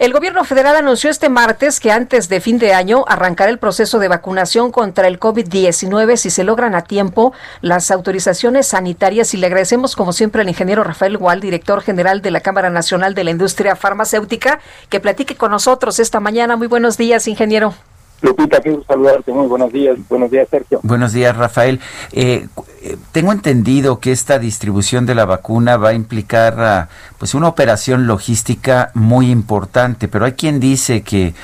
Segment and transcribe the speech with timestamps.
[0.00, 3.98] El gobierno federal anunció este martes que antes de fin de año arrancará el proceso
[3.98, 9.34] de vacunación contra el COVID-19 si se logran a tiempo las autorizaciones sanitarias.
[9.34, 13.14] Y le agradecemos, como siempre, al ingeniero Rafael Gual, director general de la Cámara Nacional
[13.14, 16.56] de la Industria Farmacéutica, que platique con nosotros esta mañana.
[16.56, 17.74] Muy buenos días, ingeniero.
[18.22, 19.32] Lupita, quiero saludarte.
[19.32, 19.96] Muy buenos días.
[20.08, 20.80] Buenos días, Sergio.
[20.82, 21.80] Buenos días, Rafael.
[22.12, 22.48] Eh,
[22.82, 26.88] eh, tengo entendido que esta distribución de la vacuna va a implicar ah,
[27.18, 31.34] pues una operación logística muy importante, pero hay quien dice que,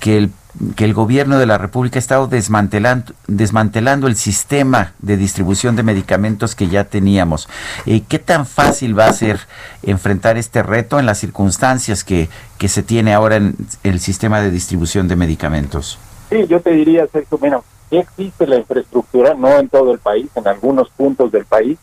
[0.00, 0.30] que
[0.78, 6.54] el gobierno de la República ha estado desmantelando, desmantelando el sistema de distribución de medicamentos
[6.54, 7.48] que ya teníamos.
[7.86, 9.40] Eh, ¿Qué tan fácil va a ser
[9.82, 14.50] enfrentar este reto en las circunstancias que, que se tiene ahora en el sistema de
[14.50, 15.98] distribución de medicamentos?
[16.28, 20.46] Sí, yo te diría, Sergio, bueno, existe la infraestructura, no en todo el país, en
[20.46, 21.78] algunos puntos del país.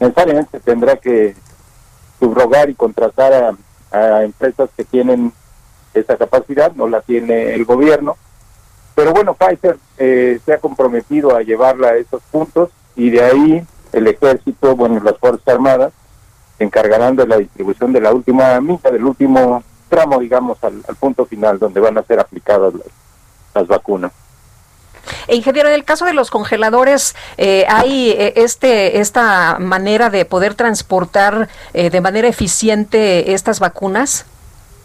[0.00, 1.34] Necesariamente tendrá que
[2.20, 3.56] subrogar y contratar a,
[4.22, 5.32] empresas que tienen
[5.94, 8.16] esa capacidad, no la tiene el gobierno.
[8.94, 13.66] Pero bueno, Pfizer eh, se ha comprometido a llevarla a esos puntos y de ahí
[13.92, 15.92] el ejército, bueno, las Fuerzas Armadas
[16.58, 20.96] se encargarán de la distribución de la última mitad, del último tramo, digamos, al, al
[20.96, 22.88] punto final donde van a ser aplicadas las,
[23.58, 24.12] las vacunas.
[25.26, 30.24] E ingeniero, en el caso de los congeladores, eh, ¿hay eh, este esta manera de
[30.24, 34.26] poder transportar eh, de manera eficiente estas vacunas?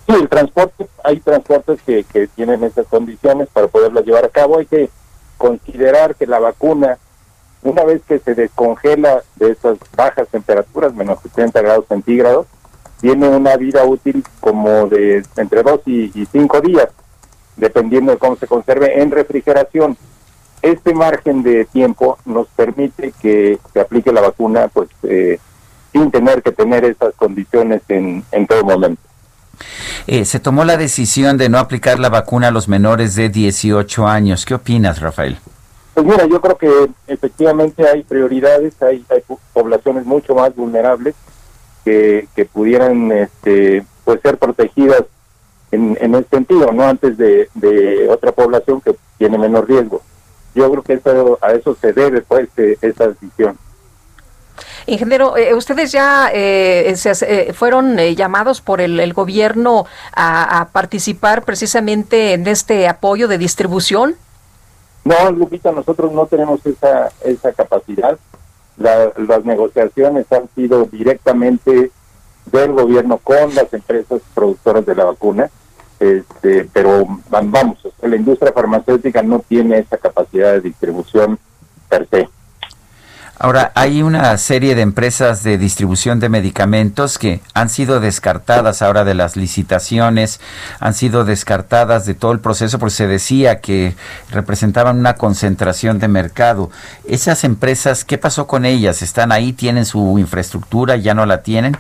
[0.08, 4.60] Sí, el transporte, hay transportes que, que tienen esas condiciones para poderlas llevar a cabo.
[4.60, 4.90] Hay que
[5.38, 6.98] considerar que la vacuna,
[7.62, 12.48] una vez que se descongela de esas bajas temperaturas, menos 70 grados centígrados,
[13.00, 16.90] tiene una vida útil como de entre 2 y 5 días
[17.56, 19.98] dependiendo de cómo se conserve en refrigeración.
[20.62, 25.40] Este margen de tiempo nos permite que se aplique la vacuna pues eh,
[25.92, 29.02] sin tener que tener esas condiciones en, en todo momento.
[30.08, 34.08] Eh, se tomó la decisión de no aplicar la vacuna a los menores de 18
[34.08, 34.46] años.
[34.46, 35.38] ¿Qué opinas, Rafael?
[35.94, 41.14] Pues mira, yo creo que efectivamente hay prioridades, hay, hay poblaciones mucho más vulnerables
[41.86, 45.04] que, que pudieran este, pues ser protegidas
[45.74, 50.02] en, en ese sentido, no antes de, de, otra población que tiene menos riesgo.
[50.54, 53.58] Yo creo que eso, a eso se debe pues eh, esa decisión.
[54.86, 60.60] Ingeniero, eh, ustedes ya eh, se, eh, fueron eh, llamados por el, el gobierno a,
[60.60, 64.16] a, participar precisamente en este apoyo de distribución.
[65.06, 68.20] No, Lupita, nosotros no tenemos esa, esa capacidad.
[68.78, 71.92] La, las negociaciones han sido directamente
[72.52, 75.50] del gobierno con las empresas productoras de la vacuna
[76.00, 81.40] este, pero vamos, la industria farmacéutica no tiene esa capacidad de distribución
[81.90, 82.30] per se.
[83.40, 89.04] Ahora, hay una serie de empresas de distribución de medicamentos que han sido descartadas ahora
[89.04, 90.40] de las licitaciones,
[90.80, 93.96] han sido descartadas de todo el proceso porque se decía que
[94.32, 96.70] representaban una concentración de mercado.
[97.06, 99.02] Esas empresas, ¿qué pasó con ellas?
[99.02, 99.52] ¿Están ahí?
[99.52, 100.96] ¿Tienen su infraestructura?
[100.96, 101.76] ¿Ya no la tienen?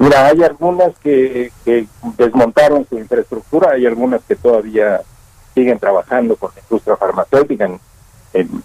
[0.00, 5.02] Mira, hay algunas que, que, desmontaron su infraestructura, hay algunas que todavía
[5.54, 7.68] siguen trabajando con la industria farmacéutica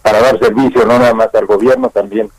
[0.02, 2.30] para dar servicio no nada más al gobierno, también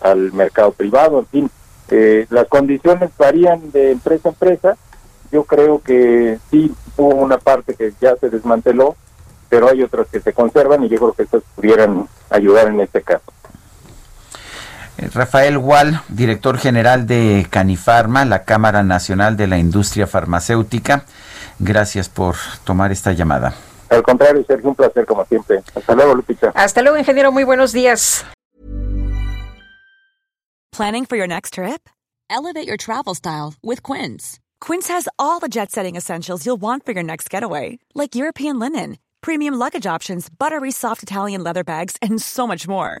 [0.00, 1.50] al mercado privado, en fin.
[1.88, 4.76] Eh, las condiciones varían de empresa a empresa.
[5.32, 8.94] Yo creo que sí hubo una parte que ya se desmanteló,
[9.48, 13.02] pero hay otras que se conservan y yo creo que estas pudieran ayudar en este
[13.02, 13.24] caso.
[14.98, 21.04] Rafael Wall, director general de Canifarma, la Cámara Nacional de la Industria Farmacéutica.
[21.58, 23.54] Gracias por tomar esta llamada.
[23.90, 25.62] Al contrario, Sergio, un placer como siempre.
[25.74, 26.52] Hasta luego, Lupita.
[26.54, 27.30] Hasta luego, ingeniero.
[27.30, 28.24] Muy buenos días.
[30.72, 31.88] Planning for your next trip?
[32.28, 34.38] Elevate your travel style with Quince.
[34.60, 38.98] Quince has all the jet-setting essentials you'll want for your next getaway, like European linen,
[39.22, 43.00] premium luggage options, buttery soft Italian leather bags, and so much more.